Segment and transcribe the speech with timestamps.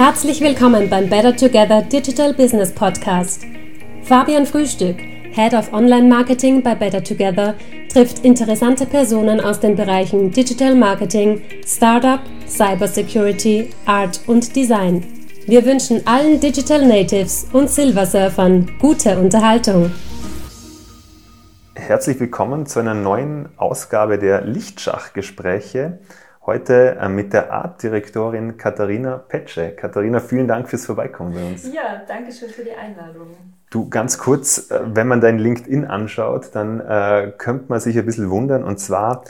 [0.00, 3.42] Herzlich willkommen beim Better Together Digital Business Podcast.
[4.02, 4.96] Fabian Frühstück,
[5.32, 7.54] Head of Online Marketing bei Better Together,
[7.92, 12.18] trifft interessante Personen aus den Bereichen Digital Marketing, Startup,
[12.48, 15.04] Cybersecurity, Art und Design.
[15.44, 19.92] Wir wünschen allen Digital Natives und Silversurfern gute Unterhaltung.
[21.74, 25.98] Herzlich willkommen zu einer neuen Ausgabe der Lichtschachgespräche.
[26.46, 29.72] Heute äh, mit der Artdirektorin Katharina Petsche.
[29.72, 31.70] Katharina, vielen Dank fürs Vorbeikommen bei uns.
[31.70, 33.28] Ja, danke schön für die Einladung.
[33.68, 38.06] Du, ganz kurz, äh, wenn man dein LinkedIn anschaut, dann äh, könnte man sich ein
[38.06, 38.64] bisschen wundern.
[38.64, 39.24] Und zwar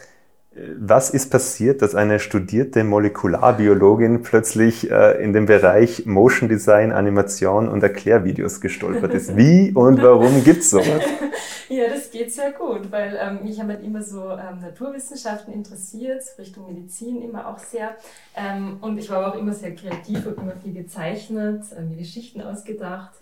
[0.53, 7.69] was ist passiert, dass eine studierte Molekularbiologin plötzlich äh, in dem Bereich Motion Design, Animation
[7.69, 9.37] und Erklärvideos gestolpert ist?
[9.37, 11.05] Wie und warum gibt es sowas?
[11.69, 16.25] ja, das geht sehr gut, weil ähm, mich haben halt immer so ähm, Naturwissenschaften interessiert,
[16.37, 17.95] Richtung Medizin immer auch sehr.
[18.35, 22.41] Ähm, und ich war auch immer sehr kreativ und immer viel gezeichnet, äh, mir Geschichten
[22.41, 23.13] ausgedacht.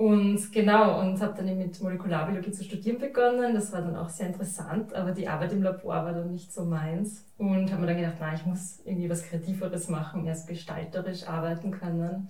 [0.00, 3.52] Und genau, und habe dann mit Molekularbiologie zu studieren begonnen.
[3.52, 6.64] Das war dann auch sehr interessant, aber die Arbeit im Labor war dann nicht so
[6.64, 7.26] meins.
[7.36, 11.70] Und habe mir dann gedacht, na, ich muss irgendwie was Kreativeres machen, erst gestalterisch arbeiten
[11.70, 12.28] können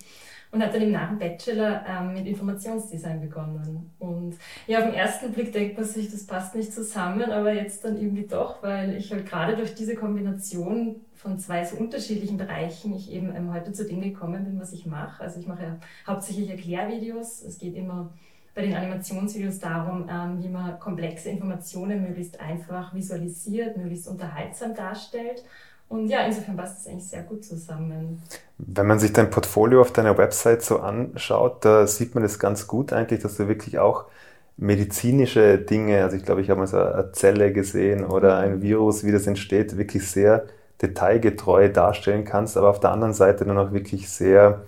[0.51, 3.93] und habe dann im Nach- Bachelor ähm, mit Informationsdesign begonnen.
[4.01, 4.35] Und
[4.67, 7.97] ja, auf den ersten Blick denkt man sich, das passt nicht zusammen, aber jetzt dann
[7.97, 13.13] irgendwie doch, weil ich halt gerade durch diese Kombination von zwei so unterschiedlichen Bereichen ich
[13.13, 15.23] eben heute zu dem gekommen bin, was ich mache.
[15.23, 15.77] Also ich mache ja
[16.07, 17.43] hauptsächlich Erklärvideos.
[17.43, 18.11] Es geht immer
[18.55, 25.45] bei den Animationsvideos darum, ähm, wie man komplexe Informationen möglichst einfach visualisiert, möglichst unterhaltsam darstellt.
[25.89, 28.23] Und ja, insofern passt das eigentlich sehr gut zusammen.
[28.59, 32.67] Wenn man sich dein Portfolio auf deiner Website so anschaut, da sieht man das ganz
[32.67, 34.07] gut eigentlich, dass du wirklich auch
[34.57, 39.05] medizinische Dinge, also ich glaube, ich habe mal so eine Zelle gesehen oder ein Virus,
[39.05, 40.45] wie das entsteht, wirklich sehr
[40.83, 44.63] detailgetreu darstellen kannst, aber auf der anderen Seite dann auch wirklich sehr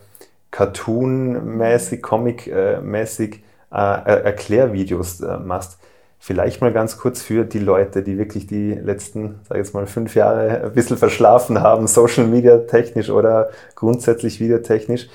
[0.50, 5.78] cartoon-mäßig, comic-mäßig äh, Erklärvideos äh, machst.
[6.18, 9.86] Vielleicht mal ganz kurz für die Leute, die wirklich die letzten, sag ich jetzt mal,
[9.86, 15.08] fünf Jahre ein bisschen verschlafen haben, Social Media technisch oder grundsätzlich videotechnisch.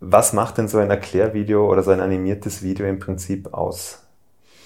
[0.00, 4.02] Was macht denn so ein Erklärvideo oder so ein animiertes Video im Prinzip aus?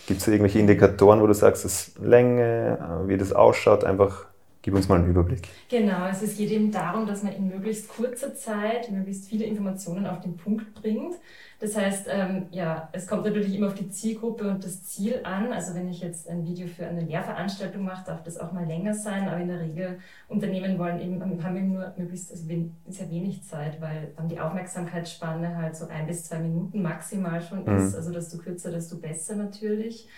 [0.06, 4.27] Gibt es irgendwelche Indikatoren, wo du sagst, das Länge, wie das ausschaut, einfach
[4.68, 5.48] Gib uns mal einen Überblick.
[5.70, 10.06] Genau, also es geht eben darum, dass man in möglichst kurzer Zeit möglichst viele Informationen
[10.06, 11.14] auf den Punkt bringt.
[11.58, 15.54] Das heißt, ähm, ja, es kommt natürlich immer auf die Zielgruppe und das Ziel an.
[15.54, 18.92] Also wenn ich jetzt ein Video für eine Lehrveranstaltung mache, darf das auch mal länger
[18.92, 19.26] sein.
[19.26, 22.44] Aber in der Regel Unternehmen wollen eben, haben eben nur möglichst also
[22.88, 27.64] sehr wenig Zeit, weil dann die Aufmerksamkeitsspanne halt so ein bis zwei Minuten maximal schon
[27.64, 27.78] mhm.
[27.78, 27.94] ist.
[27.94, 30.10] Also desto kürzer, desto besser natürlich.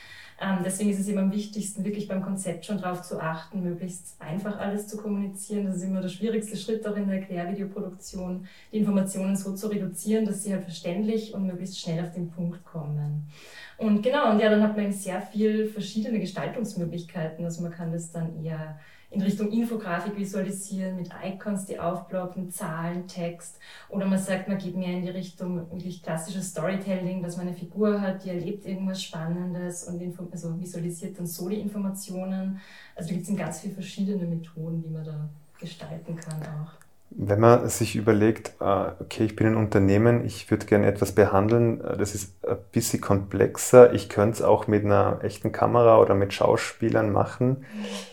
[0.42, 4.16] Ähm, deswegen ist es immer am wichtigsten, wirklich beim Konzept schon darauf zu achten, möglichst
[4.20, 5.66] einfach alles zu kommunizieren.
[5.66, 10.24] Das ist immer der schwierigste Schritt auch in der Erklärvideoproduktion, die Informationen so zu reduzieren,
[10.24, 13.28] dass sie halt verständlich und möglichst schnell auf den Punkt kommen.
[13.76, 17.44] Und genau, und ja, dann hat man sehr viel verschiedene Gestaltungsmöglichkeiten.
[17.44, 18.78] Also man kann das dann eher
[19.10, 23.58] in Richtung Infografik visualisieren, mit Icons, die aufblocken, Zahlen, Text.
[23.88, 27.56] Oder man sagt, man geht mehr in die Richtung wirklich klassisches Storytelling, dass man eine
[27.56, 30.00] Figur hat, die erlebt irgendwas Spannendes und
[30.30, 32.60] also visualisiert dann so die Informationen.
[32.94, 35.28] Also da gibt es ganz viele verschiedene Methoden, wie man da
[35.58, 36.72] gestalten kann auch.
[37.12, 41.80] Wenn man sich überlegt, äh, okay, ich bin ein Unternehmen, ich würde gerne etwas behandeln,
[41.80, 46.14] äh, das ist ein bisschen komplexer, ich könnte es auch mit einer echten Kamera oder
[46.14, 47.66] mit Schauspielern machen.
[47.74, 48.10] Mhm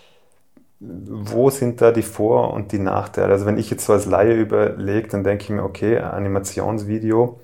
[0.79, 3.33] wo sind da die Vor- und die Nachteile?
[3.33, 7.39] Also wenn ich jetzt so als Laie überlege, dann denke ich mir, okay, ein Animationsvideo,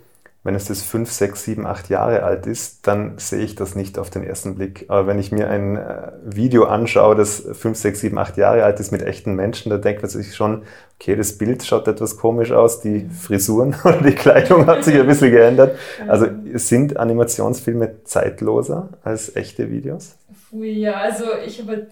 [0.46, 3.98] wenn es das 5, 6, 7, 8 Jahre alt ist, dann sehe ich das nicht
[3.98, 4.86] auf den ersten Blick.
[4.90, 8.78] Aber wenn ich mir ein äh, Video anschaue, das 5, 6, 7, 8 Jahre alt
[8.82, 10.64] ist mit echten Menschen, da denkt man sich schon,
[11.00, 15.08] okay, das Bild schaut etwas komisch aus, die Frisuren oder die Kleidung hat sich ein
[15.08, 15.78] bisschen geändert.
[16.10, 20.18] Also sind Animationsfilme zeitloser als echte Videos?
[20.52, 21.88] Ja, also ich habe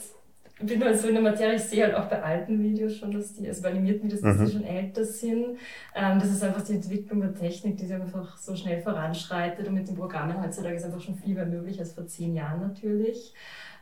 [0.65, 3.33] bin halt so in der Materie, ich sehe halt auch bei alten Videos schon, dass
[3.33, 4.45] die, also bei animierten Videos, dass mhm.
[4.45, 5.57] die schon älter sind.
[5.95, 9.73] Ähm, das ist einfach die Entwicklung der Technik, die sich einfach so schnell voranschreitet und
[9.73, 13.33] mit den Programmen heutzutage ist einfach schon viel mehr möglich als vor zehn Jahren natürlich.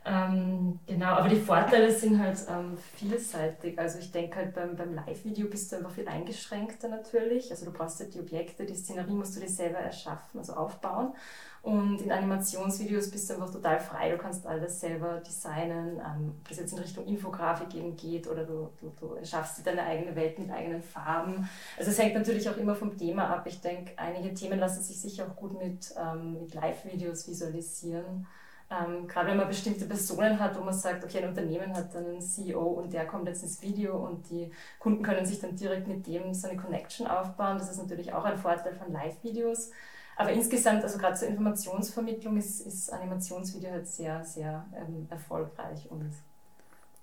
[0.10, 3.78] Ähm, genau, aber die Vorteile sind halt ähm, vielseitig.
[3.78, 7.52] Also ich denke halt beim, beim Live-Video bist du einfach viel eingeschränkter natürlich.
[7.52, 11.14] Also du brauchst halt die Objekte, die Szenerie musst du dir selber erschaffen, also aufbauen.
[11.62, 16.48] Und in Animationsvideos bist du einfach total frei, du kannst alles selber designen, ähm, ob
[16.48, 20.16] das jetzt in Richtung Infografik eben geht oder du, du, du erschaffst dir deine eigene
[20.16, 21.48] Welt mit eigenen Farben.
[21.78, 23.46] Also es hängt natürlich auch immer vom Thema ab.
[23.46, 28.26] Ich denke, einige Themen lassen sich sicher auch gut mit, ähm, mit Live-Videos visualisieren.
[28.72, 32.06] Ähm, gerade wenn man bestimmte Personen hat, wo man sagt, okay, ein Unternehmen hat dann
[32.06, 35.88] einen CEO und der kommt jetzt ins Video und die Kunden können sich dann direkt
[35.88, 37.58] mit dem so eine Connection aufbauen.
[37.58, 39.72] Das ist natürlich auch ein Vorteil von Live-Videos.
[40.18, 46.12] Aber insgesamt, also gerade zur Informationsvermittlung ist, ist Animationsvideo halt sehr, sehr ähm, erfolgreich und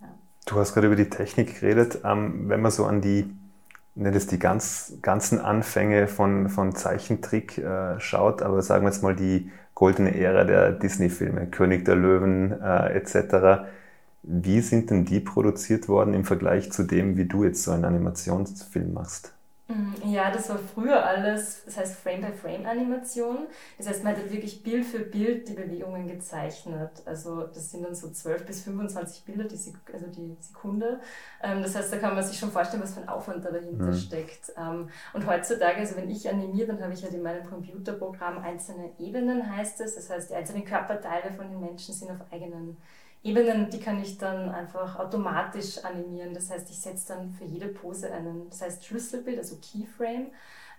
[0.00, 0.08] ja.
[0.44, 2.00] Du hast gerade über die Technik geredet.
[2.04, 3.34] Ähm, wenn man so an die,
[3.96, 9.02] nennt es die ganz, ganzen Anfänge von, von Zeichentrick äh, schaut, aber sagen wir jetzt
[9.02, 13.68] mal die goldene Ära der Disney-Filme, König der Löwen äh, etc.
[14.22, 17.84] Wie sind denn die produziert worden im Vergleich zu dem, wie du jetzt so einen
[17.84, 19.35] Animationsfilm machst?
[19.68, 23.48] Mhm, ja, das war früher alles, das heißt Frame-by-Frame-Animation.
[23.78, 27.02] Das heißt, man hat wirklich Bild für Bild die Bewegungen gezeichnet.
[27.04, 31.00] Also das sind dann so 12 bis 25 Bilder die, Sek also die Sekunde.
[31.42, 33.86] Ähm, das heißt, da kann man sich schon vorstellen, was für ein Aufwand da dahinter
[33.86, 33.94] mhm.
[33.94, 34.52] steckt.
[34.56, 38.92] Ähm, und heutzutage, also wenn ich animiere, dann habe ich halt in meinem Computerprogramm einzelne
[39.00, 39.96] Ebenen, heißt es.
[39.96, 42.76] Das heißt, die einzelnen Körperteile von den Menschen sind auf eigenen
[43.26, 46.32] Ebenen, die kann ich dann einfach automatisch animieren.
[46.32, 50.28] Das heißt, ich setze dann für jede Pose einen, das heißt Schlüsselbild, also Keyframe.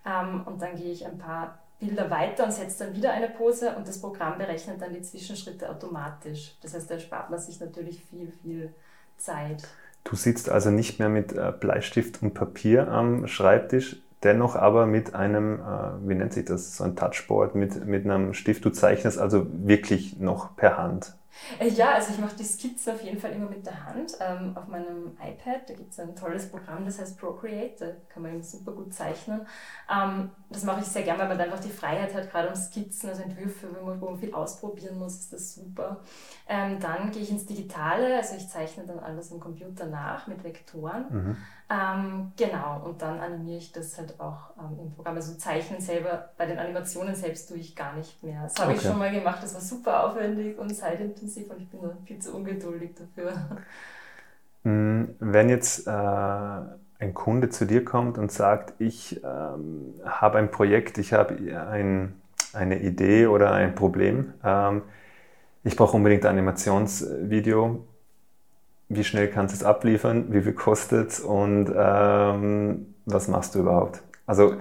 [0.06, 3.76] Ähm, und dann gehe ich ein paar Bilder weiter und setze dann wieder eine Pose
[3.76, 6.56] und das Programm berechnet dann die Zwischenschritte automatisch.
[6.62, 8.74] Das heißt, da spart man sich natürlich viel, viel
[9.18, 9.64] Zeit.
[10.04, 15.14] Du sitzt also nicht mehr mit äh, Bleistift und Papier am Schreibtisch, dennoch aber mit
[15.14, 18.64] einem, äh, wie nennt sich das, so ein Touchboard, mit, mit einem Stift.
[18.64, 21.14] Du zeichnest also wirklich noch per Hand.
[21.60, 24.56] Äh, ja, also ich mache die Skizze auf jeden Fall immer mit der Hand ähm,
[24.56, 25.70] auf meinem iPad.
[25.70, 27.76] Da gibt es ein tolles Programm, das heißt Procreate.
[27.86, 29.42] Da kann man super gut zeichnen.
[29.92, 33.10] Ähm, das mache ich sehr gerne, weil man einfach die Freiheit hat, gerade um Skizzen,
[33.10, 36.02] also Entwürfe, wo man, wo viel ausprobieren muss, ist das super.
[36.48, 40.44] Ähm, dann gehe ich ins Digitale, also ich zeichne dann alles am Computer nach mit
[40.44, 41.06] Vektoren.
[41.10, 41.38] Mhm.
[41.70, 45.16] Ähm, genau, und dann animiere ich das halt auch ähm, im Programm.
[45.16, 48.44] Also zeichnen selber, bei den Animationen selbst tue ich gar nicht mehr.
[48.44, 48.82] Das habe okay.
[48.82, 52.20] ich schon mal gemacht, das war super aufwendig und zeitintensiv und ich bin da viel
[52.20, 53.34] zu ungeduldig dafür.
[54.64, 60.52] Mm, wenn jetzt äh, ein Kunde zu dir kommt und sagt, ich ähm, habe ein
[60.52, 61.36] Projekt, ich habe
[61.70, 62.20] ein,
[62.52, 64.82] eine Idee oder ein Problem, ähm,
[65.64, 67.86] ich brauche unbedingt ein Animationsvideo,
[68.90, 73.60] wie schnell kannst du es abliefern, wie viel kostet es und ähm, was machst du
[73.60, 74.02] überhaupt?
[74.26, 74.56] Also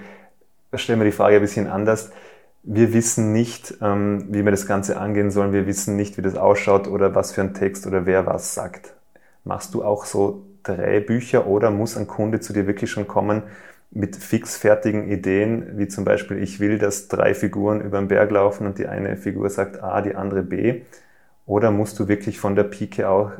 [0.75, 2.11] stellen wir die Frage ein bisschen anders.
[2.62, 5.52] Wir wissen nicht, ähm, wie wir das Ganze angehen sollen.
[5.52, 8.94] Wir wissen nicht, wie das ausschaut oder was für ein Text oder wer was sagt.
[9.44, 13.44] Machst du auch so Drehbücher oder muss ein Kunde zu dir wirklich schon kommen
[13.93, 18.67] mit fixfertigen Ideen, wie zum Beispiel, ich will, dass drei Figuren über den Berg laufen
[18.67, 20.82] und die eine Figur sagt A, die andere B?
[21.46, 23.31] Oder musst du wirklich von der Pike auch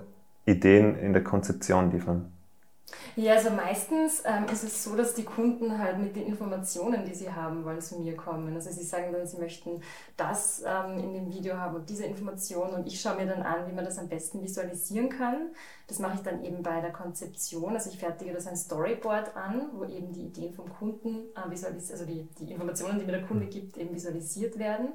[0.46, 2.32] Ideen in der Konzeption liefern?
[3.16, 7.14] Ja, also meistens ähm, ist es so, dass die Kunden halt mit den Informationen, die
[7.14, 8.54] sie haben wollen, zu mir kommen.
[8.54, 9.81] Also sie sagen dann, sie möchten
[10.16, 13.66] das ähm, in dem Video haben und diese Information und ich schaue mir dann an,
[13.66, 15.48] wie man das am besten visualisieren kann.
[15.88, 17.72] Das mache ich dann eben bei der Konzeption.
[17.72, 21.99] Also ich fertige das ein Storyboard an, wo eben die Ideen vom Kunden äh, visualisiert,
[21.99, 24.90] also die, die Informationen, die mir der Kunde gibt, eben visualisiert werden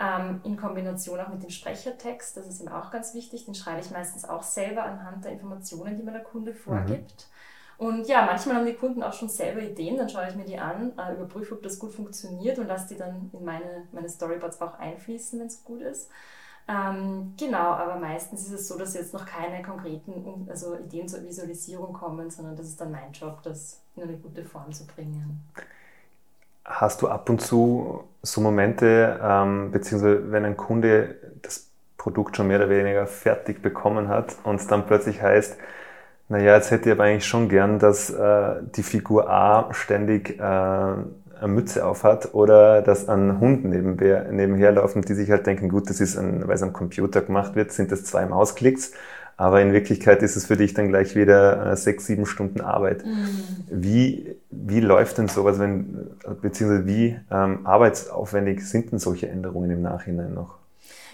[0.00, 2.36] ähm, in Kombination auch mit dem Sprechertext.
[2.36, 3.44] Das ist eben auch ganz wichtig.
[3.44, 7.28] Den schreibe ich meistens auch selber anhand der Informationen, die mir der Kunde vorgibt.
[7.28, 7.86] Mhm.
[7.86, 10.58] Und ja, manchmal haben die Kunden auch schon selber Ideen, dann schaue ich mir die
[10.58, 14.60] an, äh, überprüfe, ob das gut funktioniert und lasse die dann in meine, meine Storyboards
[14.60, 16.10] auch einfließen, wenn es gut ist.
[16.66, 21.22] Ähm, genau, aber meistens ist es so, dass jetzt noch keine konkreten also Ideen zur
[21.22, 25.40] Visualisierung kommen, sondern das ist dann mein Job, das in eine gute Form zu bringen.
[26.68, 32.48] Hast du ab und zu so Momente, ähm, beziehungsweise wenn ein Kunde das Produkt schon
[32.48, 35.56] mehr oder weniger fertig bekommen hat und es dann plötzlich heißt,
[36.28, 40.42] naja, jetzt hätte ich aber eigentlich schon gern, dass äh, die Figur A ständig äh,
[40.42, 41.04] eine
[41.46, 46.00] Mütze aufhat oder dass ein Hund nebenher, nebenher laufen, die sich halt denken, gut, das
[46.00, 48.92] ist ein, weil es am Computer gemacht wird, sind das zwei Mausklicks
[49.38, 53.06] aber in Wirklichkeit ist es für dich dann gleich wieder äh, sechs, sieben Stunden Arbeit.
[53.06, 53.44] Mhm.
[53.70, 56.10] Wie, wie läuft denn sowas, wenn,
[56.42, 60.58] beziehungsweise wie ähm, arbeitsaufwendig sind denn solche Änderungen im Nachhinein noch?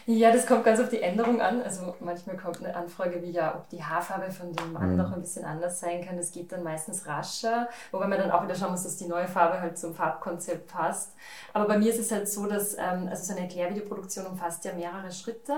[0.06, 1.62] Ja, das kommt ganz auf die Änderung an.
[1.62, 4.96] Also manchmal kommt eine Anfrage wie ja, ob die Haarfarbe von dem Mann mhm.
[4.96, 6.16] noch ein bisschen anders sein kann.
[6.16, 9.28] Das geht dann meistens rascher, wobei man dann auch wieder schauen muss, dass die neue
[9.28, 11.12] Farbe halt zum Farbkonzept passt.
[11.52, 14.72] Aber bei mir ist es halt so, dass ähm, also so eine Erklärvideoproduktion umfasst ja
[14.72, 15.52] mehrere Schritte.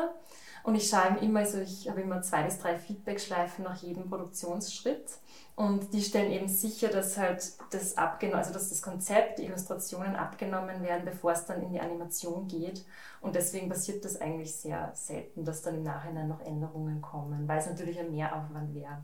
[0.66, 5.12] Und ich schaue immer, also ich habe immer zwei bis drei Feedback-Schleifen nach jedem Produktionsschritt.
[5.54, 10.16] Und die stellen eben sicher, dass halt das abgenommen, also dass das Konzept, die Illustrationen
[10.16, 12.84] abgenommen werden, bevor es dann in die Animation geht.
[13.20, 17.60] Und deswegen passiert das eigentlich sehr selten, dass dann im Nachhinein noch Änderungen kommen, weil
[17.60, 18.98] es natürlich ein Mehraufwand wäre.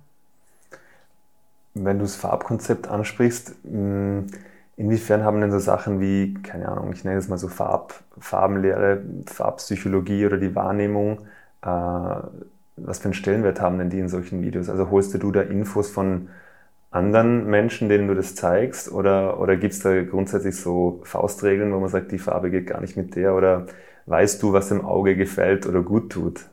[1.74, 4.26] Wenn du das Farbkonzept ansprichst, hm,
[4.76, 9.04] inwiefern haben denn so Sachen wie, keine Ahnung, ich nenne es mal so Farb, Farbenlehre,
[9.26, 11.20] Farbpsychologie oder die Wahrnehmung
[11.62, 14.68] was für einen Stellenwert haben denn die in solchen Videos?
[14.68, 16.28] Also holst du da Infos von
[16.90, 18.92] anderen Menschen, denen du das zeigst?
[18.92, 22.80] Oder, oder gibt es da grundsätzlich so Faustregeln, wo man sagt, die Farbe geht gar
[22.80, 23.34] nicht mit der?
[23.34, 23.66] Oder
[24.06, 26.46] weißt du, was dem Auge gefällt oder gut tut?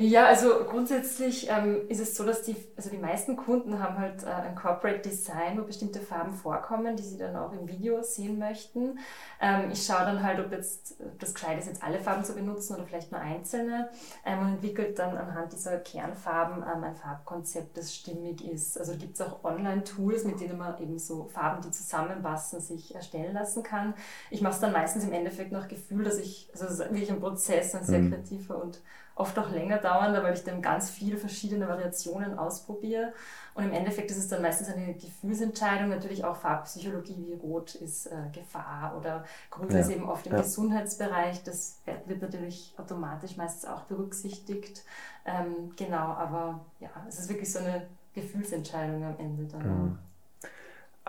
[0.00, 4.22] Ja, also grundsätzlich ähm, ist es so, dass die, also die meisten Kunden haben halt
[4.22, 8.38] äh, ein Corporate Design, wo bestimmte Farben vorkommen, die sie dann auch im Video sehen
[8.38, 9.00] möchten.
[9.40, 12.34] Ähm, ich schaue dann halt, ob jetzt ob das gescheit ist, jetzt alle Farben zu
[12.34, 13.90] benutzen oder vielleicht nur einzelne
[14.24, 18.78] ähm, und entwickelt dann anhand dieser Kernfarben ähm, ein Farbkonzept, das stimmig ist.
[18.78, 23.34] Also gibt es auch Online-Tools, mit denen man eben so Farben, die zusammenpassen, sich erstellen
[23.34, 23.94] lassen kann.
[24.30, 27.10] Ich mache es dann meistens im Endeffekt nach Gefühl, dass ich, also es ist wirklich
[27.10, 28.12] ein Prozess, ein sehr mhm.
[28.12, 28.80] kreativer und
[29.18, 33.12] oft auch länger dauernder, weil ich dann ganz viele verschiedene Variationen ausprobiere.
[33.54, 38.06] Und im Endeffekt ist es dann meistens eine Gefühlsentscheidung, natürlich auch Farbpsychologie, wie rot ist
[38.06, 39.80] äh, Gefahr oder grün ja.
[39.80, 40.38] ist eben oft im ja.
[40.38, 41.42] Gesundheitsbereich.
[41.42, 44.84] Das wird natürlich automatisch meistens auch berücksichtigt.
[45.26, 47.82] Ähm, genau, aber ja, es ist wirklich so eine
[48.14, 49.98] Gefühlsentscheidung am Ende dann mhm.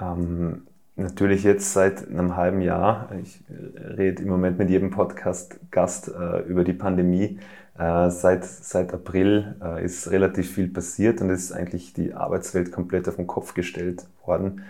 [0.02, 6.40] ähm, natürlich jetzt seit einem halben Jahr, ich rede im Moment mit jedem Podcast-Gast äh,
[6.42, 11.94] über die Pandemie, äh, seit, seit April äh, ist relativ viel passiert und ist eigentlich
[11.94, 14.64] die Arbeitswelt komplett auf den Kopf gestellt worden.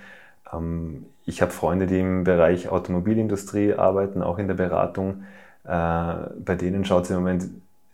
[0.54, 5.24] Ähm, ich habe Freunde, die im Bereich Automobilindustrie arbeiten, auch in der Beratung.
[5.64, 7.50] Äh, bei denen schaut es im Moment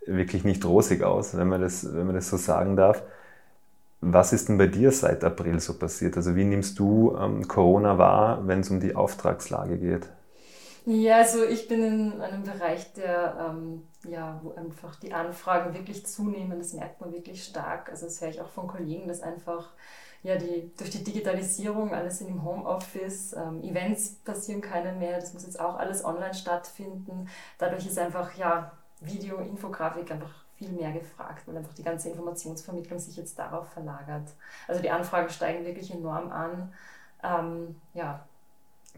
[0.05, 3.03] wirklich nicht rosig aus, wenn man das, wenn man das so sagen darf.
[4.01, 6.17] Was ist denn bei dir seit April so passiert?
[6.17, 10.09] Also wie nimmst du ähm, Corona wahr, wenn es um die Auftragslage geht?
[10.87, 16.05] Ja, also ich bin in einem Bereich, der, ähm, ja, wo einfach die Anfragen wirklich
[16.05, 16.59] zunehmen.
[16.59, 17.89] Das merkt man wirklich stark.
[17.89, 19.73] Also das höre ich auch von Kollegen, dass einfach
[20.21, 25.33] ja, die, durch die Digitalisierung, alles sind im Homeoffice, ähm, Events passieren keine mehr, das
[25.33, 27.29] muss jetzt auch alles online stattfinden.
[27.57, 32.99] Dadurch ist einfach ja, Video, Infografik einfach viel mehr gefragt, weil einfach die ganze Informationsvermittlung
[32.99, 34.29] sich jetzt darauf verlagert.
[34.67, 36.73] Also die Anfragen steigen wirklich enorm an.
[37.23, 38.25] Ähm, ja,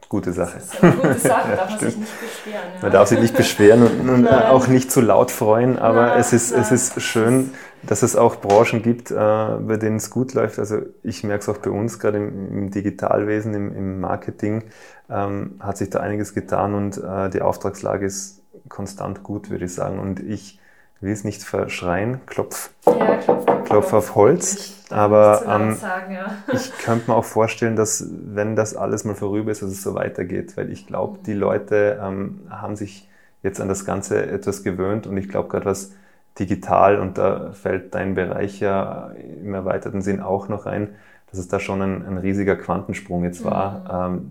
[0.10, 0.58] Gute Sache.
[0.58, 2.64] Das ist eine gute Sache, darf man sich nicht beschweren.
[2.76, 2.82] Ja.
[2.82, 6.32] Man darf sich nicht beschweren und, und auch nicht zu laut freuen, aber nein, es,
[6.32, 7.52] ist, es ist schön,
[7.84, 10.60] dass es auch Branchen gibt, äh, bei denen es gut läuft.
[10.60, 14.64] Also ich merke es auch bei uns, gerade im, im Digitalwesen, im, im Marketing,
[15.10, 19.74] ähm, hat sich da einiges getan und äh, die Auftragslage ist konstant gut, würde ich
[19.74, 20.00] sagen.
[20.00, 20.60] Und ich
[21.02, 24.74] will es nicht verschreien, klopf, ja, klopf, klopf auf Holz.
[24.90, 26.38] Aber ähm, sagen, ja.
[26.54, 29.96] ich könnte mir auch vorstellen, dass wenn das alles mal vorüber ist, dass es so
[29.96, 31.24] weitergeht, weil ich glaube, mhm.
[31.24, 33.08] die Leute ähm, haben sich
[33.44, 35.92] jetzt an das Ganze etwas gewöhnt und ich glaube gerade was
[36.40, 39.12] digital und da fällt dein Bereich ja
[39.42, 40.90] im erweiterten Sinn auch noch ein,
[41.30, 44.18] dass es da schon ein, ein riesiger Quantensprung jetzt war, mhm.
[44.18, 44.30] ähm,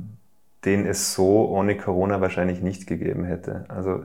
[0.64, 3.66] den es so ohne Corona wahrscheinlich nicht gegeben hätte.
[3.68, 4.04] Also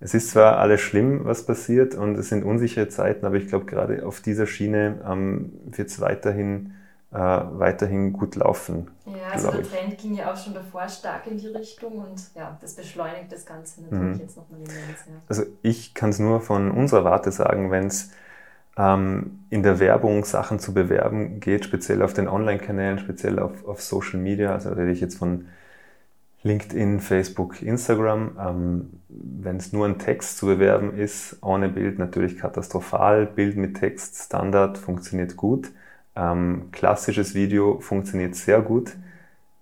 [0.00, 3.64] es ist zwar alles schlimm, was passiert und es sind unsichere Zeiten, aber ich glaube,
[3.64, 6.74] gerade auf dieser Schiene ähm, wird es weiterhin,
[7.12, 8.90] äh, weiterhin gut laufen.
[9.06, 12.58] Ja, also der Trend ging ja auch schon davor stark in die Richtung und ja,
[12.60, 14.20] das beschleunigt das Ganze natürlich mhm.
[14.20, 15.06] jetzt nochmal immens.
[15.06, 15.14] Ja.
[15.28, 18.10] Also ich kann es nur von unserer Warte sagen, wenn es
[18.76, 23.80] ähm, in der Werbung Sachen zu bewerben geht, speziell auf den Online-Kanälen, speziell auf, auf
[23.80, 25.46] Social Media, also rede ich jetzt von
[26.46, 28.36] LinkedIn, Facebook, Instagram.
[28.40, 33.26] Ähm, Wenn es nur ein Text zu bewerben ist, ohne Bild natürlich katastrophal.
[33.26, 35.70] Bild mit Text, Standard, funktioniert gut.
[36.14, 38.92] Ähm, klassisches Video funktioniert sehr gut.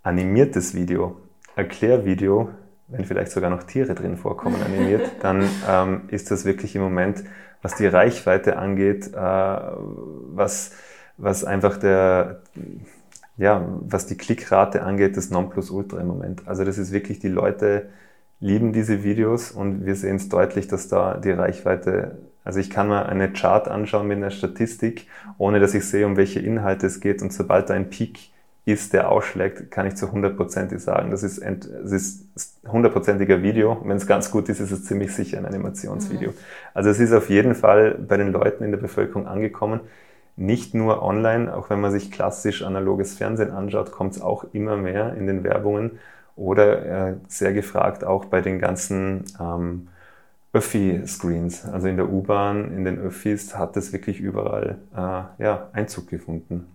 [0.03, 1.17] Animiertes Video,
[1.57, 2.51] Erklärvideo,
[2.89, 7.25] wenn vielleicht sogar noch Tiere drin vorkommen, animiert, dann ähm, ist das wirklich im Moment,
[7.63, 10.73] was die Reichweite angeht, äh, was,
[11.17, 12.43] was einfach der,
[13.37, 16.47] ja, was die Klickrate angeht, das Nonplusultra im Moment.
[16.47, 17.87] Also das ist wirklich, die Leute
[18.41, 22.89] lieben diese Videos und wir sehen es deutlich, dass da die Reichweite, also ich kann
[22.89, 25.07] mal eine Chart anschauen mit einer Statistik,
[25.39, 28.31] ohne dass ich sehe, um welche Inhalte es geht und sobald da ein Peak
[28.67, 32.29] ist, der ausschlägt, kann ich zu hundertprozentig sagen, das ist, das ist
[32.67, 33.83] hundertprozentiger Video.
[33.85, 36.31] Wenn es ganz gut ist, ist es ziemlich sicher ein Animationsvideo.
[36.31, 36.37] Mhm.
[36.73, 39.81] Also es ist auf jeden Fall bei den Leuten in der Bevölkerung angekommen
[40.37, 44.77] nicht nur online, auch wenn man sich klassisch analoges Fernsehen anschaut, kommt es auch immer
[44.77, 45.99] mehr in den Werbungen
[46.37, 49.89] oder äh, sehr gefragt auch bei den ganzen ähm,
[50.53, 51.67] Öffi-Screens.
[51.67, 56.67] Also in der U-Bahn, in den Öffis hat es wirklich überall äh, ja, Einzug gefunden.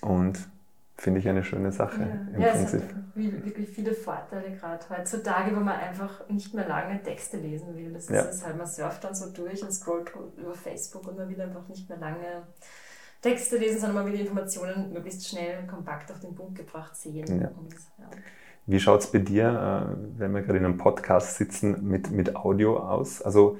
[0.00, 0.38] Und
[0.96, 2.36] finde ich eine schöne Sache ja.
[2.36, 2.82] im ja, Prinzip.
[2.82, 7.76] Es hat wirklich viele Vorteile gerade heutzutage, wo man einfach nicht mehr lange Texte lesen
[7.76, 7.92] will.
[7.92, 8.22] Das ist ja.
[8.22, 11.66] es halt, man surft dann so durch und scrollt über Facebook und man will einfach
[11.68, 12.44] nicht mehr lange
[13.20, 17.40] Texte lesen, sondern man will Informationen möglichst schnell und kompakt auf den Punkt gebracht sehen.
[17.40, 17.48] Ja.
[17.48, 17.74] Und.
[18.66, 22.36] Wie schaut es bei dir, äh, wenn wir gerade in einem Podcast sitzen, mit, mit
[22.36, 23.20] Audio aus?
[23.20, 23.58] Also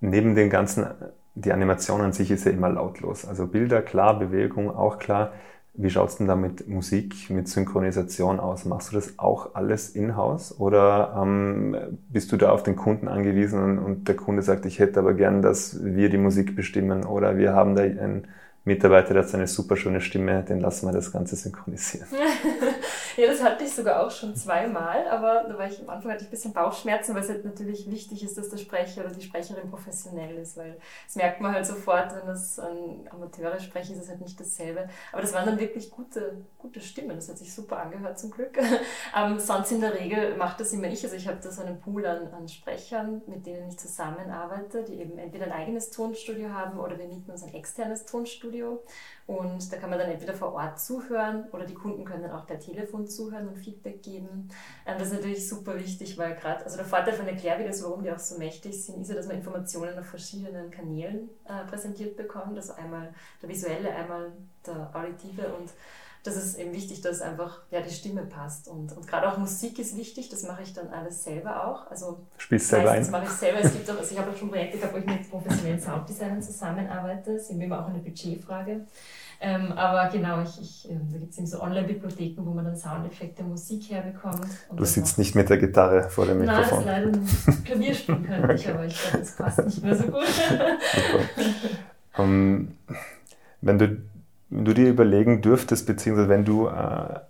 [0.00, 0.86] neben den ganzen,
[1.34, 3.26] die Animation an sich ist ja immer lautlos.
[3.26, 5.32] Also Bilder klar, Bewegung auch klar.
[5.78, 8.64] Wie schaut es denn da mit Musik, mit Synchronisation aus?
[8.64, 11.76] Machst du das auch alles in-house oder ähm,
[12.08, 15.42] bist du da auf den Kunden angewiesen und, der Kunde sagt, ich hätte aber gern,
[15.42, 18.26] dass wir die Musik bestimmen oder wir haben da ein
[18.64, 22.08] Mitarbeiter, der hat eine super schöne Stimme, den lassen wir das Ganze synchronisieren.
[23.22, 26.22] ja, das hatte ich sogar auch schon zweimal, aber da war ich am Anfang hatte
[26.22, 29.22] ich ein bisschen Bauchschmerzen, weil es halt natürlich wichtig ist, dass der Sprecher oder die
[29.22, 34.02] Sprecherin professionell ist, weil das merkt man halt sofort, wenn das an Amateure sprechen, ist
[34.02, 34.88] es halt nicht dasselbe.
[35.12, 38.58] Aber das waren dann wirklich gute, gute Stimmen, das hat sich super angehört zum Glück.
[39.16, 41.80] ähm, sonst in der Regel macht das immer ich, also ich habe da so einen
[41.80, 46.78] Pool an, an Sprechern, mit denen ich zusammenarbeite, die eben entweder ein eigenes Tonstudio haben
[46.78, 48.82] oder wir mieten uns ein externes Tonstudio Studio.
[49.26, 52.46] Und da kann man dann entweder vor Ort zuhören oder die Kunden können dann auch
[52.46, 54.48] per Telefon zuhören und Feedback geben.
[54.86, 58.12] Ähm, das ist natürlich super wichtig, weil gerade, also der Vorteil von Erklärvideos, warum die
[58.12, 62.56] auch so mächtig sind, ist ja, dass man Informationen auf verschiedenen Kanälen äh, präsentiert bekommt.
[62.56, 64.32] Also einmal der visuelle, einmal
[64.66, 65.70] der auditive und
[66.26, 68.68] das ist eben wichtig, dass einfach ja, die Stimme passt.
[68.68, 71.88] Und, und gerade auch Musik ist wichtig, das mache ich dann alles selber auch.
[71.90, 73.00] Also Spielst selber ein?
[73.00, 73.60] Das mache ich selber.
[73.60, 76.42] Es gibt auch, also ich habe auch schon Projekte gehabt, wo ich mit professionellen Sounddesignern
[76.42, 77.34] zusammenarbeite.
[77.34, 78.86] Das ist eben immer auch eine Budgetfrage.
[79.40, 82.76] Ähm, aber genau, ich, ich, ähm, da gibt es eben so Online-Bibliotheken, wo man dann
[82.76, 84.46] Soundeffekte, Musik herbekommt.
[84.74, 86.84] Du sitzt nicht mit der Gitarre vor dem Mikrofon.
[86.84, 87.64] Nein, das leider nicht.
[87.64, 90.24] Klavier spielen könnte ich, aber ich glaube, das passt nicht mehr so gut.
[92.16, 92.68] um,
[93.60, 93.98] wenn du
[94.48, 96.70] wenn du dir überlegen dürftest, beziehungsweise wenn du äh,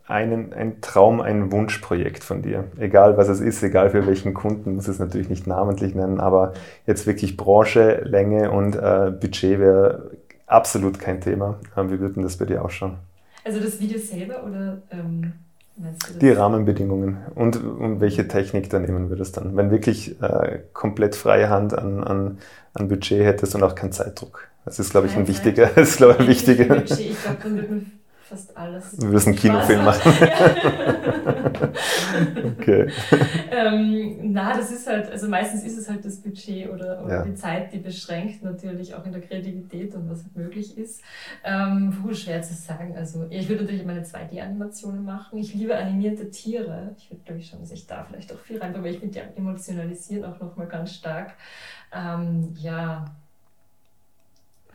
[0.06, 4.74] einen, ein Traum, ein Wunschprojekt von dir, egal was es ist, egal für welchen Kunden,
[4.74, 6.52] muss es natürlich nicht namentlich nennen, aber
[6.86, 10.10] jetzt wirklich Branche, Länge und äh, Budget wäre
[10.46, 11.58] absolut kein Thema.
[11.76, 12.98] Äh, wie würden das bei dir ausschauen?
[13.44, 15.32] Also das Video selber oder ähm,
[16.20, 21.50] die Rahmenbedingungen und, und welche Technik da nehmen würdest dann, wenn wirklich äh, komplett freie
[21.50, 22.38] Hand an, an,
[22.74, 24.48] an Budget hättest und auch keinen Zeitdruck.
[24.64, 25.66] Das ist, glaube ich, ein wichtiger.
[25.74, 26.82] Das ist, glaube ich, ein wichtiger.
[26.84, 27.92] Ich glaube, dann wird man
[28.26, 28.96] fast alles.
[28.96, 30.12] Du wirst einen Kinofilm machen.
[32.58, 32.90] okay.
[33.50, 37.24] ähm, na, das ist halt, also meistens ist es halt das Budget oder, oder ja.
[37.24, 41.02] die Zeit, die beschränkt natürlich auch in der Kreativität und was halt möglich ist.
[41.44, 42.96] Ähm, puh, schwer zu sagen.
[42.96, 45.38] Also ich würde natürlich meine 2D-Animationen machen.
[45.38, 46.96] Ich liebe animierte Tiere.
[46.98, 49.20] Ich würde, glaube ich, schon, dass ich da vielleicht auch viel rein, weil ich finde,
[49.20, 51.34] die emotionalisieren auch nochmal ganz stark.
[51.94, 53.04] Ähm, ja,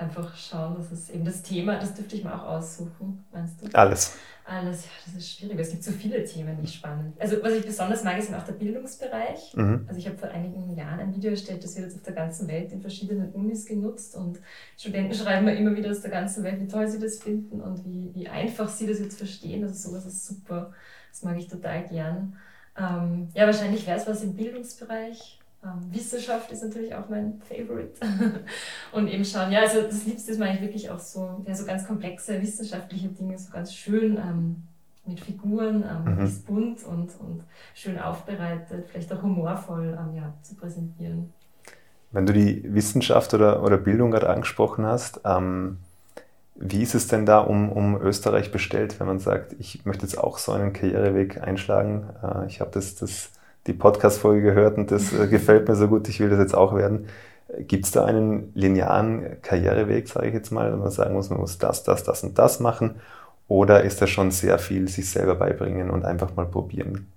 [0.01, 3.67] einfach schauen, dass es eben das Thema, das dürfte ich mir auch aussuchen, meinst du?
[3.73, 4.17] Alles.
[4.43, 5.59] Alles, ja, das ist schwierig.
[5.59, 7.15] Es gibt so viele Themen, die spannend.
[7.21, 9.55] Also was ich besonders mag, ist auch der Bildungsbereich.
[9.55, 9.85] Mhm.
[9.87, 12.47] Also ich habe vor einigen Jahren ein Video erstellt, das wird jetzt auf der ganzen
[12.47, 14.39] Welt in verschiedenen Unis genutzt und
[14.77, 17.85] Studenten schreiben mir immer wieder aus der ganzen Welt, wie toll sie das finden und
[17.85, 19.63] wie, wie einfach sie das jetzt verstehen.
[19.63, 20.73] Also sowas ist super.
[21.11, 22.35] Das mag ich total gern.
[22.77, 25.40] Ähm, ja, wahrscheinlich wäre es was im Bildungsbereich
[25.91, 27.93] Wissenschaft ist natürlich auch mein Favorite.
[28.91, 31.65] und eben schauen, ja, also das Liebste ist mir eigentlich wirklich auch so, ja, so
[31.65, 34.63] ganz komplexe wissenschaftliche Dinge, so ganz schön ähm,
[35.05, 36.41] mit Figuren, ähm, mhm.
[36.47, 37.43] bunt und, und
[37.75, 41.31] schön aufbereitet, vielleicht auch humorvoll ähm, ja, zu präsentieren.
[42.11, 45.77] Wenn du die Wissenschaft oder, oder Bildung gerade angesprochen hast, ähm,
[46.55, 50.17] wie ist es denn da um, um Österreich bestellt, wenn man sagt, ich möchte jetzt
[50.17, 52.09] auch so einen Karriereweg einschlagen?
[52.21, 53.31] Äh, ich habe das, das
[53.67, 56.75] die Podcast-Folge gehört und das äh, gefällt mir so gut, ich will das jetzt auch
[56.75, 57.07] werden.
[57.59, 61.41] Gibt es da einen linearen Karriereweg, sage ich jetzt mal, wenn man sagen muss, man
[61.41, 63.01] muss das, das, das und das machen?
[63.49, 67.07] Oder ist das schon sehr viel sich selber beibringen und einfach mal probieren?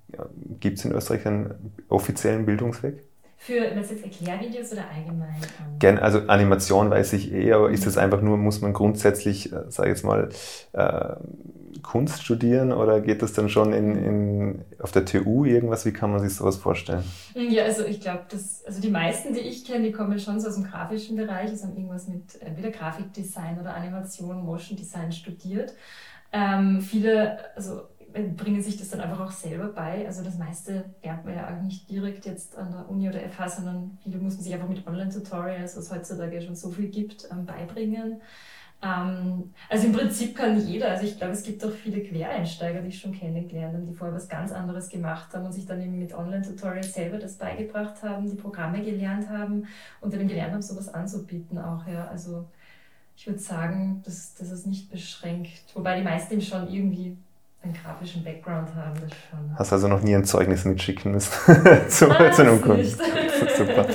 [0.58, 3.04] Gibt es in Österreich einen offiziellen Bildungsweg?
[3.36, 5.36] Für was jetzt Erklärvideos oder allgemein?
[5.78, 9.64] Gerne, also Animation weiß ich eh, aber ist das einfach nur, muss man grundsätzlich, äh,
[9.68, 10.30] sage ich jetzt mal,
[10.72, 11.14] äh,
[11.82, 15.84] Kunst studieren oder geht das dann schon in, in, auf der TU irgendwas?
[15.84, 17.04] Wie kann man sich sowas vorstellen?
[17.34, 20.54] Ja, also ich glaube, also die meisten, die ich kenne, die kommen schon so aus
[20.54, 25.74] dem grafischen Bereich, also haben irgendwas mit entweder Grafikdesign oder Animation, Motion Design studiert.
[26.32, 27.82] Ähm, viele, also
[28.36, 30.06] bringen sich das dann einfach auch selber bei.
[30.06, 33.48] Also das meiste lernt man ja auch nicht direkt jetzt an der Uni oder FH,
[33.48, 37.28] sondern viele muss man sich einfach mit Online-Tutorials, was es heutzutage schon so viel gibt,
[37.30, 38.20] ähm, beibringen.
[38.84, 42.88] Ähm, also im Prinzip kann jeder, also ich glaube, es gibt auch viele Quereinsteiger, die
[42.88, 45.98] ich schon kennengelernt habe, die vorher was ganz anderes gemacht haben und sich dann eben
[45.98, 49.66] mit Online-Tutorials selber das beigebracht haben, die Programme gelernt haben
[50.00, 51.86] und dann gelernt haben, sowas anzubieten auch.
[51.86, 52.08] Ja.
[52.08, 52.44] Also
[53.16, 57.16] ich würde sagen, dass das ist nicht beschränkt, wobei die meisten schon irgendwie
[57.62, 59.00] einen grafischen Background haben.
[59.00, 59.58] Das schon.
[59.58, 61.32] Hast also noch nie ein Zeugnis mitschicken müssen
[61.88, 62.84] zu, Nein, zu einem Kunden.
[62.84, 63.86] Super.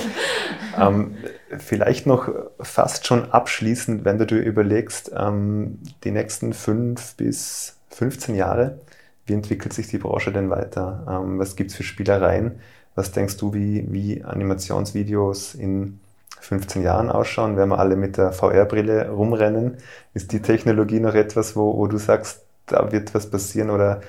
[0.76, 1.14] ähm,
[1.58, 2.28] vielleicht noch
[2.60, 8.78] fast schon abschließend, wenn du dir überlegst, ähm, die nächsten fünf bis 15 Jahre,
[9.26, 11.06] wie entwickelt sich die Branche denn weiter?
[11.08, 12.60] Ähm, was gibt es für Spielereien?
[12.94, 16.00] Was denkst du, wie, wie Animationsvideos in
[16.40, 19.78] 15 Jahren ausschauen, wenn wir alle mit der VR-Brille rumrennen?
[20.14, 24.00] Ist die Technologie noch etwas, wo, wo du sagst, da wird was passieren oder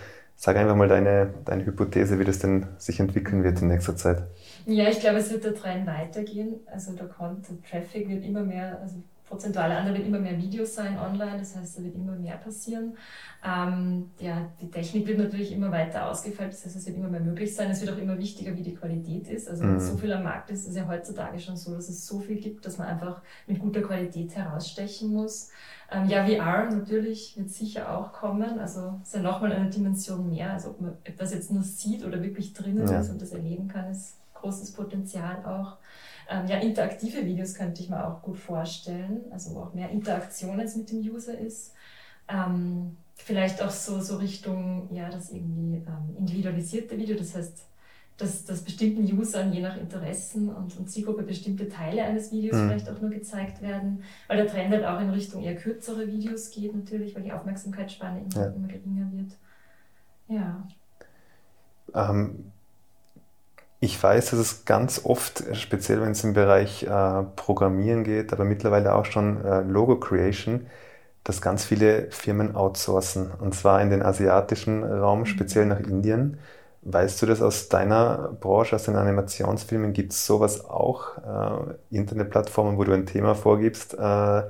[0.44, 4.28] sag einfach mal deine, deine Hypothese, wie das denn sich entwickeln wird in nächster Zeit?
[4.66, 6.62] Ja, ich glaube, es wird der Trend weitergehen.
[6.72, 11.00] Also der Content Traffic wird immer mehr, also prozentuale Anteil wird immer mehr Videos sein
[11.00, 12.98] online, das heißt, da wird immer mehr passieren.
[13.44, 17.22] Ähm, ja, die Technik wird natürlich immer weiter ausgefeilt, das heißt, es wird immer mehr
[17.22, 17.72] möglich sein.
[17.72, 19.50] Es wird auch immer wichtiger, wie die Qualität ist.
[19.50, 19.80] Also mhm.
[19.80, 22.66] so viel am Markt ist, ist ja heutzutage schon so, dass es so viel gibt,
[22.66, 25.50] dass man einfach mit guter Qualität herausstechen muss.
[25.90, 28.60] Ähm, ja, VR natürlich wird sicher auch kommen.
[28.60, 30.52] Also ist ja nochmal eine Dimension mehr.
[30.52, 33.00] Also ob man etwas jetzt nur sieht oder wirklich drinnen ja.
[33.00, 35.78] ist und das erleben kann, ist großes Potenzial auch.
[36.32, 40.60] Ähm, ja, interaktive Videos könnte ich mir auch gut vorstellen, also wo auch mehr Interaktion
[40.60, 41.74] jetzt mit dem User ist.
[42.30, 47.66] Ähm, vielleicht auch so, so Richtung, ja, das irgendwie ähm, individualisierte Video, das heißt,
[48.18, 52.68] dass, dass bestimmten Usern je nach Interessen und, und Zielgruppe bestimmte Teile eines Videos mhm.
[52.68, 56.50] vielleicht auch nur gezeigt werden, weil der Trend halt auch in Richtung eher kürzere Videos
[56.52, 58.52] geht natürlich, weil die Aufmerksamkeitsspanne immer, ja.
[58.52, 59.38] immer geringer wird.
[60.30, 60.68] Ja.
[61.94, 62.52] Ähm,
[63.84, 68.46] ich weiß, dass es ganz oft, speziell wenn es im Bereich äh, Programmieren geht, aber
[68.46, 70.68] mittlerweile auch schon äh, Logo Creation,
[71.24, 73.32] dass ganz viele Firmen outsourcen.
[73.32, 75.26] Und zwar in den asiatischen Raum, mhm.
[75.26, 76.38] speziell nach Indien.
[76.84, 79.94] Weißt du das aus deiner Branche, aus den Animationsfilmen?
[79.94, 81.18] Gibt es sowas auch?
[81.18, 84.44] Äh, Internetplattformen, wo du ein Thema vorgibst, äh,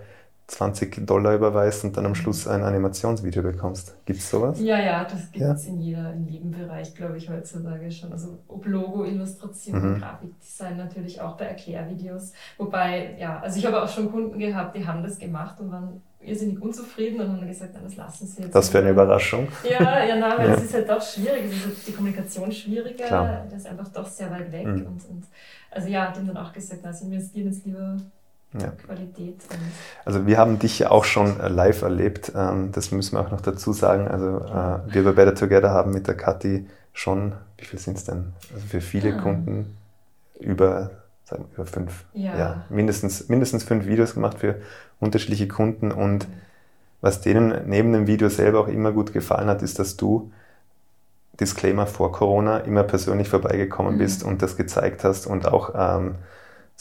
[0.51, 3.95] 20 Dollar überweist und dann am Schluss ein Animationsvideo bekommst.
[4.05, 4.59] Gibt es sowas?
[4.59, 5.71] Ja, ja, das gibt es ja?
[5.71, 8.11] in, in jedem Bereich, glaube ich, heutzutage schon.
[8.11, 9.99] Also ob Logo, Illustration, mhm.
[9.99, 12.33] Grafikdesign natürlich auch bei Erklärvideos.
[12.57, 16.01] Wobei, ja, also ich habe auch schon Kunden gehabt, die haben das gemacht und waren
[16.19, 18.53] irrsinnig unzufrieden und haben gesagt, nein, das lassen sie jetzt.
[18.53, 19.47] Das wäre eine Überraschung.
[19.63, 20.55] Ja, ja, nein, weil ja.
[20.55, 21.45] es ist halt doch schwierig.
[21.45, 23.05] Es ist halt die Kommunikation schwieriger.
[23.05, 23.45] Klar.
[23.49, 24.67] Das ist einfach doch sehr weit weg.
[24.67, 24.85] Mhm.
[24.85, 25.23] Und, und
[25.71, 27.97] also ja, die haben dann auch gesagt, na, sie investieren jetzt lieber
[28.59, 28.71] ja.
[28.85, 29.41] Qualität.
[30.05, 33.31] Also wir haben dich ja auch schon äh, live erlebt, ähm, das müssen wir auch
[33.31, 34.07] noch dazu sagen.
[34.07, 38.03] Also äh, wir bei Better Together haben mit der Kathi schon, wie viel sind es
[38.03, 38.33] denn?
[38.53, 39.21] Also für viele ah.
[39.21, 39.77] Kunden
[40.39, 40.91] über,
[41.23, 42.37] sagen wir, über fünf, ja.
[42.37, 42.65] ja.
[42.69, 44.55] mindestens, mindestens fünf Videos gemacht für
[44.99, 46.27] unterschiedliche Kunden und
[46.99, 50.31] was denen neben dem Video selber auch immer gut gefallen hat, ist, dass du
[51.39, 53.97] Disclaimer vor Corona immer persönlich vorbeigekommen mhm.
[53.97, 56.15] bist und das gezeigt hast und auch ähm,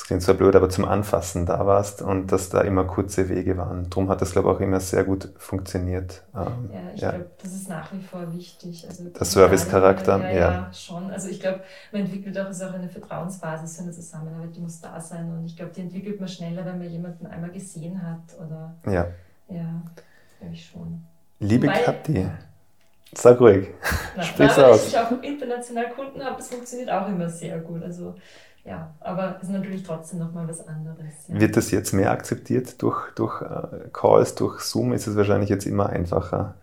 [0.01, 3.59] das klingt zwar blöd, aber zum Anfassen da warst und dass da immer kurze Wege
[3.59, 3.91] waren.
[3.91, 6.23] Darum hat das, glaube ich, auch immer sehr gut funktioniert.
[6.35, 7.11] Ähm, ja, ich ja.
[7.11, 8.87] glaube, das ist nach wie vor wichtig.
[8.89, 10.73] Also der Service-Charakter, ja, ja, ja.
[10.73, 11.11] schon.
[11.11, 11.61] Also ich glaube,
[11.93, 15.31] man entwickelt auch, ist auch eine Vertrauensbasis für eine Zusammenarbeit, die muss da sein.
[15.31, 18.23] Und ich glaube, die entwickelt man schneller, wenn man jemanden einmal gesehen hat.
[18.39, 19.07] Oder, ja.
[19.55, 19.83] Ja,
[20.39, 21.05] glaube ich schon.
[21.41, 22.27] Liebe Wobei, Kathi,
[23.13, 23.69] sag ruhig.
[24.17, 24.81] Na, Sprich's aus.
[24.81, 27.83] Wenn ich auch international Kunden habe, das funktioniert auch immer sehr gut.
[27.83, 28.15] Also
[28.71, 31.27] ja, aber es ist natürlich trotzdem nochmal was anderes.
[31.27, 31.41] Ja.
[31.41, 34.93] Wird das jetzt mehr akzeptiert durch, durch uh, Calls, durch Zoom?
[34.93, 36.55] Ist es wahrscheinlich jetzt immer einfacher?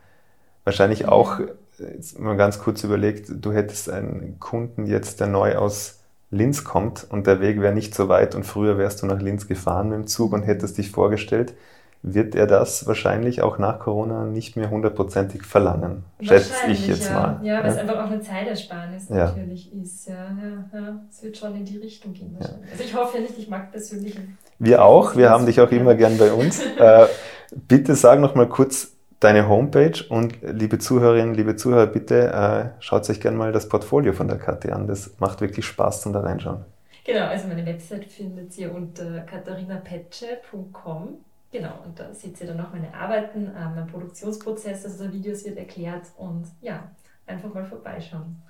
[0.63, 1.09] Wahrscheinlich ja.
[1.09, 1.41] auch,
[1.77, 5.99] jetzt mal ganz kurz überlegt, du hättest einen Kunden jetzt, der neu aus
[6.31, 9.47] Linz kommt und der Weg wäre nicht so weit und früher wärst du nach Linz
[9.47, 11.55] gefahren mit dem Zug und hättest dich vorgestellt
[12.03, 17.13] wird er das wahrscheinlich auch nach Corona nicht mehr hundertprozentig verlangen, schätze ich jetzt ja.
[17.13, 17.39] mal.
[17.43, 19.15] Ja, weil es einfach auch eine Zeitersparnis ja.
[19.25, 20.07] natürlich ist.
[20.07, 22.71] Ja, ja, ja, es wird schon in die Richtung gehen wahrscheinlich.
[22.71, 24.17] Also ich hoffe ja nicht, ich mag persönlich.
[24.59, 26.61] Wir auch, wir haben dich auch immer gern bei uns.
[26.77, 27.07] äh,
[27.51, 33.09] bitte sag noch mal kurz deine Homepage und liebe Zuhörerinnen, liebe Zuhörer, bitte äh, schaut
[33.09, 34.87] euch gerne mal das Portfolio von der Kathi an.
[34.87, 36.63] Das macht wirklich Spaß zum da reinschauen.
[37.03, 41.19] Genau, also meine Website findet ihr unter katharinapetsche.com
[41.51, 45.45] Genau, und da seht ihr dann noch meine Arbeiten, äh, mein Produktionsprozess, also der Videos
[45.45, 46.91] wird erklärt und ja,
[47.25, 48.41] einfach mal vorbeischauen.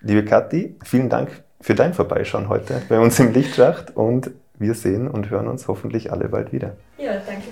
[0.00, 5.08] Liebe Kathi, vielen Dank für dein Vorbeischauen heute bei uns im Lichtschacht und wir sehen
[5.08, 6.76] und hören uns hoffentlich alle bald wieder.
[6.98, 7.48] Ja, danke